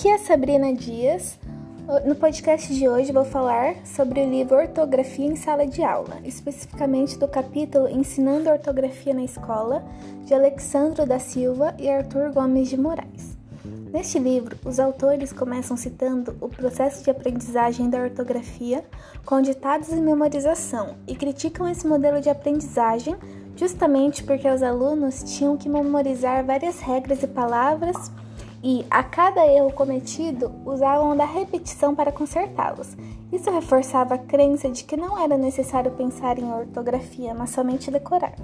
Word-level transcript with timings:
Aqui 0.00 0.08
é 0.08 0.16
Sabrina 0.16 0.72
Dias. 0.72 1.38
No 2.06 2.14
podcast 2.14 2.74
de 2.74 2.88
hoje 2.88 3.12
vou 3.12 3.26
falar 3.26 3.76
sobre 3.84 4.22
o 4.22 4.30
livro 4.30 4.56
Ortografia 4.56 5.26
em 5.26 5.36
Sala 5.36 5.66
de 5.66 5.82
Aula, 5.82 6.16
especificamente 6.24 7.18
do 7.18 7.28
capítulo 7.28 7.86
Ensinando 7.86 8.48
Ortografia 8.48 9.12
na 9.12 9.22
Escola, 9.22 9.84
de 10.24 10.32
Alexandro 10.32 11.04
da 11.04 11.18
Silva 11.18 11.74
e 11.78 11.90
Arthur 11.90 12.32
Gomes 12.32 12.70
de 12.70 12.78
Moraes. 12.78 13.36
Neste 13.92 14.18
livro, 14.18 14.56
os 14.64 14.80
autores 14.80 15.34
começam 15.34 15.76
citando 15.76 16.34
o 16.40 16.48
processo 16.48 17.04
de 17.04 17.10
aprendizagem 17.10 17.90
da 17.90 17.98
ortografia 17.98 18.82
com 19.26 19.42
ditados 19.42 19.90
e 19.90 19.96
memorização 19.96 20.96
e 21.06 21.14
criticam 21.14 21.68
esse 21.68 21.86
modelo 21.86 22.22
de 22.22 22.30
aprendizagem 22.30 23.16
justamente 23.54 24.24
porque 24.24 24.48
os 24.48 24.62
alunos 24.62 25.22
tinham 25.36 25.58
que 25.58 25.68
memorizar 25.68 26.42
várias 26.42 26.80
regras 26.80 27.22
e 27.22 27.26
palavras 27.26 28.10
e, 28.62 28.84
a 28.90 29.02
cada 29.02 29.46
erro 29.46 29.72
cometido, 29.72 30.52
usavam 30.64 31.16
da 31.16 31.24
repetição 31.24 31.94
para 31.94 32.12
consertá-los. 32.12 32.96
Isso 33.32 33.50
reforçava 33.50 34.14
a 34.14 34.18
crença 34.18 34.68
de 34.68 34.84
que 34.84 34.96
não 34.96 35.18
era 35.18 35.38
necessário 35.38 35.90
pensar 35.92 36.38
em 36.38 36.52
ortografia, 36.52 37.32
mas 37.32 37.50
somente 37.50 37.90
decorar. 37.90 38.34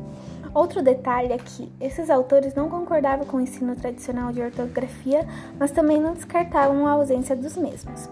Outro 0.55 0.83
detalhe 0.83 1.33
é 1.33 1.39
que 1.39 1.71
esses 1.81 2.09
autores 2.09 2.55
não 2.55 2.69
concordavam 2.69 3.27
com 3.27 3.37
o 3.37 3.41
ensino 3.41 3.77
tradicional 3.77 4.33
de 4.33 4.41
ortografia, 4.41 5.27
mas 5.59 5.71
também 5.71 6.01
não 6.01 6.15
descartavam 6.15 6.87
a 6.87 6.93
ausência 6.93 7.37
dos 7.37 7.57
mesmos. 7.57 8.09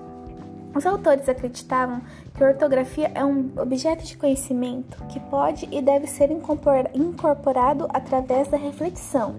Os 0.74 0.84
autores 0.84 1.28
acreditavam 1.28 2.02
que 2.34 2.42
a 2.42 2.48
ortografia 2.48 3.10
é 3.14 3.24
um 3.24 3.50
objeto 3.56 4.04
de 4.04 4.16
conhecimento 4.16 5.02
que 5.04 5.20
pode 5.20 5.68
e 5.70 5.80
deve 5.80 6.08
ser 6.08 6.30
incorporado 6.32 7.86
através 7.90 8.48
da 8.48 8.56
reflexão. 8.56 9.36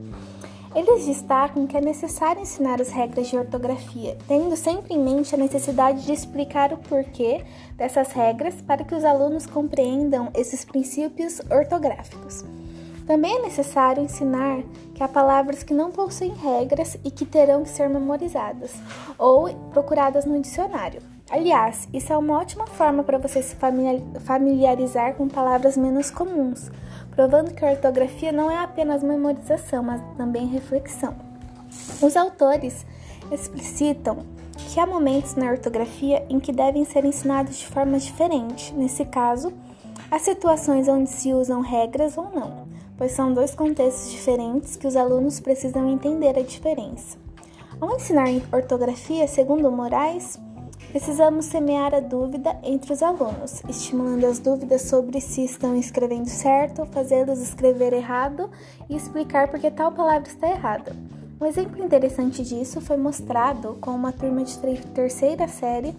Eles 0.75 1.05
destacam 1.05 1.65
que 1.65 1.77
é 1.77 1.81
necessário 1.81 2.41
ensinar 2.41 2.81
as 2.81 2.89
regras 2.89 3.27
de 3.27 3.37
ortografia, 3.37 4.17
tendo 4.27 4.57
sempre 4.57 4.93
em 4.93 5.01
mente 5.01 5.33
a 5.33 5.37
necessidade 5.37 6.05
de 6.05 6.11
explicar 6.11 6.73
o 6.73 6.77
porquê 6.77 7.45
dessas 7.77 8.11
regras 8.11 8.55
para 8.61 8.83
que 8.83 8.93
os 8.93 9.05
alunos 9.05 9.45
compreendam 9.45 10.29
esses 10.35 10.65
princípios 10.65 11.39
ortográficos. 11.49 12.43
Também 13.07 13.37
é 13.37 13.41
necessário 13.43 14.03
ensinar 14.03 14.63
que 14.93 15.01
há 15.01 15.07
palavras 15.07 15.63
que 15.63 15.73
não 15.73 15.91
possuem 15.91 16.33
regras 16.33 16.97
e 17.05 17.11
que 17.11 17.25
terão 17.25 17.63
que 17.63 17.69
ser 17.69 17.87
memorizadas 17.87 18.73
ou 19.17 19.47
procuradas 19.71 20.25
no 20.25 20.41
dicionário. 20.41 21.01
Aliás, 21.29 21.87
isso 21.93 22.11
é 22.11 22.17
uma 22.17 22.37
ótima 22.37 22.67
forma 22.67 23.03
para 23.03 23.17
você 23.17 23.41
se 23.41 23.55
familiarizar 24.25 25.15
com 25.15 25.27
palavras 25.27 25.75
menos 25.77 26.11
comuns, 26.11 26.69
provando 27.15 27.53
que 27.53 27.63
a 27.63 27.71
ortografia 27.71 28.31
não 28.31 28.51
é 28.51 28.57
apenas 28.57 29.01
memorização, 29.01 29.81
mas 29.81 30.01
também 30.17 30.47
reflexão. 30.47 31.15
Os 32.01 32.15
autores 32.15 32.85
explicitam 33.31 34.25
que 34.55 34.79
há 34.79 34.85
momentos 34.85 35.35
na 35.35 35.49
ortografia 35.49 36.25
em 36.29 36.39
que 36.39 36.51
devem 36.51 36.85
ser 36.85 37.05
ensinados 37.05 37.57
de 37.57 37.67
forma 37.67 37.97
diferente. 37.97 38.73
Nesse 38.73 39.05
caso, 39.05 39.53
há 40.11 40.19
situações 40.19 40.87
onde 40.87 41.09
se 41.09 41.33
usam 41.33 41.61
regras 41.61 42.17
ou 42.17 42.29
não, 42.29 42.67
pois 42.97 43.11
são 43.11 43.33
dois 43.33 43.55
contextos 43.55 44.11
diferentes 44.11 44.75
que 44.75 44.87
os 44.87 44.95
alunos 44.95 45.39
precisam 45.39 45.89
entender 45.89 46.37
a 46.37 46.43
diferença. 46.43 47.17
Ao 47.79 47.93
ensinar 47.95 48.27
ortografia, 48.53 49.27
segundo 49.27 49.71
Moraes, 49.71 50.39
Precisamos 50.89 51.45
semear 51.45 51.93
a 51.93 51.99
dúvida 51.99 52.57
entre 52.63 52.93
os 52.93 53.03
alunos, 53.03 53.61
estimulando 53.67 54.25
as 54.25 54.39
dúvidas 54.39 54.83
sobre 54.83 55.19
se 55.19 55.43
estão 55.43 55.75
escrevendo 55.75 56.29
certo, 56.29 56.85
fazê-los 56.85 57.39
escrever 57.39 57.91
errado 57.91 58.49
e 58.89 58.95
explicar 58.95 59.49
por 59.49 59.59
que 59.59 59.69
tal 59.69 59.91
palavra 59.91 60.27
está 60.27 60.47
errada. 60.47 60.95
Um 61.39 61.45
exemplo 61.45 61.83
interessante 61.83 62.43
disso 62.43 62.79
foi 62.79 62.95
mostrado 62.95 63.77
com 63.81 63.91
uma 63.91 64.13
turma 64.13 64.43
de 64.43 64.57
terceira 64.93 65.47
série, 65.49 65.93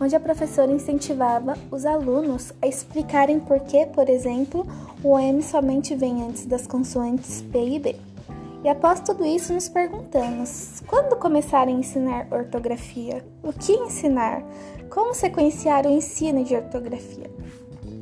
onde 0.00 0.16
a 0.16 0.20
professora 0.20 0.72
incentivava 0.72 1.56
os 1.70 1.86
alunos 1.86 2.52
a 2.60 2.66
explicarem 2.66 3.38
por 3.38 3.60
que, 3.60 3.86
por 3.86 4.08
exemplo, 4.08 4.66
o 5.04 5.16
M 5.16 5.40
somente 5.42 5.94
vem 5.94 6.24
antes 6.24 6.44
das 6.44 6.66
consoantes 6.66 7.40
P 7.42 7.68
e 7.76 7.78
B. 7.78 8.09
E 8.62 8.68
após 8.68 9.00
tudo 9.00 9.24
isso, 9.24 9.52
nos 9.52 9.68
perguntamos: 9.68 10.82
quando 10.86 11.16
começar 11.16 11.66
a 11.66 11.70
ensinar 11.70 12.26
ortografia? 12.30 13.24
O 13.42 13.52
que 13.52 13.72
ensinar? 13.72 14.42
Como 14.90 15.14
sequenciar 15.14 15.86
o 15.86 15.90
ensino 15.90 16.44
de 16.44 16.54
ortografia? 16.54 17.30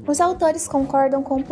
Os 0.06 0.20
autores 0.20 0.66
concordam 0.66 1.22
com 1.22 1.36
o 1.36 1.44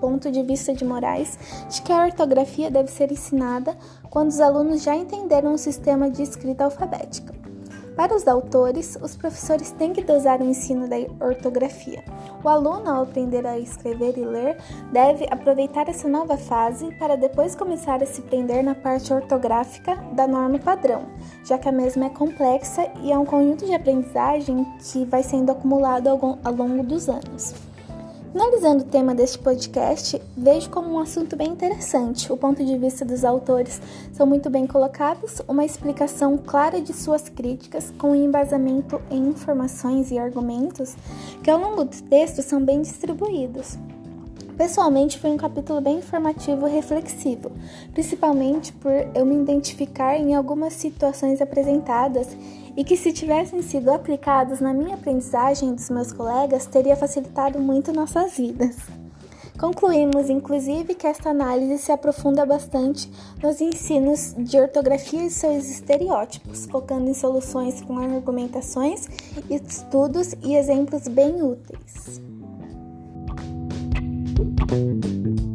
ponto 0.00 0.30
de 0.30 0.42
vista 0.44 0.72
de 0.72 0.84
Moraes 0.84 1.36
de 1.68 1.82
que 1.82 1.92
a 1.92 2.04
ortografia 2.04 2.70
deve 2.70 2.88
ser 2.88 3.10
ensinada 3.10 3.76
quando 4.08 4.30
os 4.30 4.40
alunos 4.40 4.84
já 4.84 4.94
entenderam 4.94 5.52
o 5.52 5.58
sistema 5.58 6.08
de 6.08 6.22
escrita 6.22 6.64
alfabética. 6.64 7.34
Para 7.96 8.14
os 8.14 8.26
autores, 8.26 8.96
os 9.02 9.16
professores 9.16 9.72
têm 9.72 9.92
que 9.92 10.02
dosar 10.02 10.40
o 10.40 10.44
ensino 10.44 10.88
da 10.88 10.96
ortografia. 11.24 12.04
O 12.44 12.48
aluno, 12.48 12.90
ao 12.90 13.04
aprender 13.04 13.46
a 13.46 13.58
escrever 13.58 14.18
e 14.18 14.24
ler, 14.24 14.58
deve 14.92 15.26
aproveitar 15.30 15.88
essa 15.88 16.06
nova 16.06 16.36
fase 16.36 16.94
para 16.96 17.16
depois 17.16 17.56
começar 17.56 18.02
a 18.02 18.06
se 18.06 18.20
prender 18.20 18.62
na 18.62 18.74
parte 18.74 19.10
ortográfica 19.14 19.96
da 20.12 20.26
norma 20.26 20.58
padrão, 20.58 21.06
já 21.42 21.56
que 21.56 21.70
a 21.70 21.72
mesma 21.72 22.04
é 22.04 22.10
complexa 22.10 22.86
e 23.02 23.10
é 23.10 23.18
um 23.18 23.24
conjunto 23.24 23.64
de 23.64 23.72
aprendizagem 23.72 24.62
que 24.78 25.06
vai 25.06 25.22
sendo 25.22 25.52
acumulado 25.52 26.08
ao 26.08 26.52
longo 26.52 26.82
dos 26.82 27.08
anos. 27.08 27.54
Finalizando 28.34 28.82
o 28.82 28.86
tema 28.88 29.14
deste 29.14 29.38
podcast, 29.38 30.20
vejo 30.36 30.68
como 30.68 30.90
um 30.90 30.98
assunto 30.98 31.36
bem 31.36 31.50
interessante. 31.50 32.32
O 32.32 32.36
ponto 32.36 32.64
de 32.64 32.76
vista 32.76 33.04
dos 33.04 33.24
autores 33.24 33.80
são 34.12 34.26
muito 34.26 34.50
bem 34.50 34.66
colocados, 34.66 35.40
uma 35.46 35.64
explicação 35.64 36.36
clara 36.36 36.82
de 36.82 36.92
suas 36.92 37.28
críticas, 37.28 37.92
com 37.96 38.12
embasamento 38.12 39.00
em 39.08 39.28
informações 39.28 40.10
e 40.10 40.18
argumentos 40.18 40.96
que 41.44 41.48
ao 41.48 41.60
longo 41.60 41.84
do 41.84 42.02
texto 42.02 42.42
são 42.42 42.60
bem 42.60 42.82
distribuídos. 42.82 43.78
Pessoalmente, 44.56 45.18
foi 45.18 45.30
um 45.30 45.36
capítulo 45.36 45.80
bem 45.80 45.98
informativo 45.98 46.68
e 46.68 46.70
reflexivo, 46.70 47.50
principalmente 47.92 48.72
por 48.72 48.92
eu 49.14 49.26
me 49.26 49.34
identificar 49.34 50.16
em 50.16 50.32
algumas 50.34 50.74
situações 50.74 51.42
apresentadas 51.42 52.28
e 52.76 52.84
que, 52.84 52.96
se 52.96 53.12
tivessem 53.12 53.62
sido 53.62 53.90
aplicados 53.90 54.60
na 54.60 54.72
minha 54.72 54.94
aprendizagem 54.94 55.74
dos 55.74 55.90
meus 55.90 56.12
colegas, 56.12 56.66
teria 56.66 56.94
facilitado 56.94 57.58
muito 57.58 57.92
nossas 57.92 58.36
vidas. 58.36 58.76
Concluímos, 59.58 60.30
inclusive, 60.30 60.94
que 60.94 61.06
esta 61.06 61.30
análise 61.30 61.78
se 61.78 61.90
aprofunda 61.90 62.46
bastante 62.46 63.10
nos 63.42 63.60
ensinos 63.60 64.34
de 64.36 64.58
ortografia 64.58 65.24
e 65.24 65.30
seus 65.30 65.68
estereótipos, 65.68 66.66
focando 66.66 67.08
em 67.10 67.14
soluções 67.14 67.80
com 67.80 67.98
argumentações, 67.98 69.08
estudos 69.50 70.34
e 70.42 70.54
exemplos 70.56 71.08
bem 71.08 71.42
úteis. 71.42 72.33
Thank 74.66 75.04
you. 75.04 75.53